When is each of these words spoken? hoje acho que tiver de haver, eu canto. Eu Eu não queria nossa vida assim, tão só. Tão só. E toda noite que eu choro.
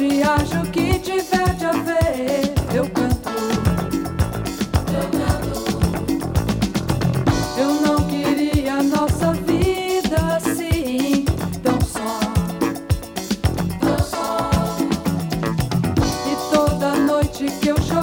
hoje 0.00 0.22
acho 0.22 0.62
que 0.70 0.98
tiver 0.98 1.54
de 1.56 1.66
haver, 1.66 2.54
eu 2.74 2.88
canto. 2.88 3.28
Eu 7.58 7.64
Eu 7.64 7.74
não 7.82 7.96
queria 8.06 8.82
nossa 8.82 9.32
vida 9.32 10.16
assim, 10.36 11.26
tão 11.62 11.78
só. 11.82 12.20
Tão 13.80 13.98
só. 13.98 14.50
E 16.26 16.54
toda 16.54 16.94
noite 16.94 17.44
que 17.60 17.68
eu 17.68 17.76
choro. 17.82 17.99